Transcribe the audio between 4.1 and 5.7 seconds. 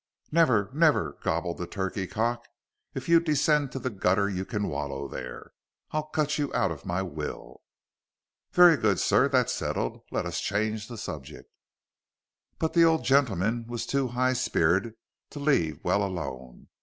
you can wallow there.